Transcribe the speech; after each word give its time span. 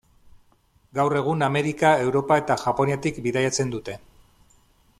Gaur 0.99 1.15
egun 1.19 1.43
Amerika, 1.49 1.91
Europa 2.07 2.39
eta 2.43 2.57
Japoniatik 2.63 3.21
bidaiatzen 3.27 3.75
dute. 3.77 3.99